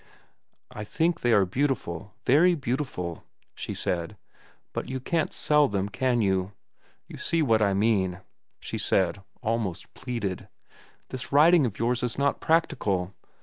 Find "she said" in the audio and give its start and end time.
3.53-4.17, 8.59-9.21